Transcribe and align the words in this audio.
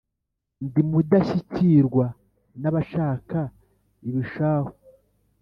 Ndi 0.65 0.81
Mudashyikirwa 0.89 2.05
n'abashaka 2.61 3.37
ibishahu, 4.07 4.71